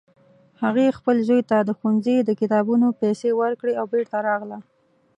هغې 0.63 0.95
خپل 0.97 1.15
زوی 1.27 1.41
ته 1.49 1.57
د 1.63 1.69
ښوونځي 1.77 2.17
د 2.23 2.29
کتابونو 2.39 2.87
پیسې 3.01 3.29
ورکړې 3.39 3.73
او 3.79 3.85
بیرته 3.93 4.17
راغله 4.27 4.57